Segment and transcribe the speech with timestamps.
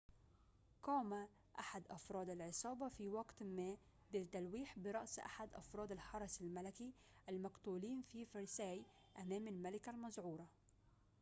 [0.83, 1.27] قام
[1.59, 3.77] أحد أفراد العصابة في وقت ما
[4.13, 6.93] بالتلويح برأس أحد أفراد الحرس الملكي
[7.29, 8.83] المقتولين في فرساي
[9.21, 10.47] أمام الملكة المذعورة